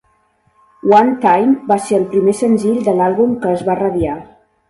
"One 0.93 1.11
Time" 1.25 1.51
va 1.71 1.77
ser 1.89 1.99
el 1.99 2.07
primer 2.15 2.35
senzill 2.39 2.81
de 2.87 2.97
l'àlbum 3.01 3.35
que 3.45 3.55
es 3.59 3.63
va 3.71 3.79
radiar. 3.83 4.17